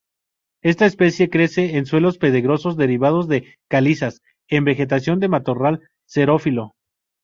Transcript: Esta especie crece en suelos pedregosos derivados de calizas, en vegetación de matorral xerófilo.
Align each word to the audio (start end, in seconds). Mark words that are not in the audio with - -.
Esta 0.63 0.87
especie 0.87 1.29
crece 1.29 1.77
en 1.77 1.85
suelos 1.85 2.17
pedregosos 2.17 2.75
derivados 2.75 3.27
de 3.27 3.59
calizas, 3.69 4.23
en 4.49 4.63
vegetación 4.63 5.19
de 5.19 5.27
matorral 5.29 5.79
xerófilo. 6.07 6.73